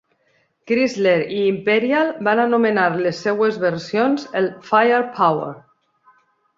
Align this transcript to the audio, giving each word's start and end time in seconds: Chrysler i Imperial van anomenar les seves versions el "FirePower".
Chrysler 0.69 1.13
i 1.35 1.41
Imperial 1.49 2.09
van 2.29 2.43
anomenar 2.47 2.87
les 3.05 3.23
seves 3.29 3.63
versions 3.69 4.27
el 4.43 4.53
"FirePower". 4.73 5.57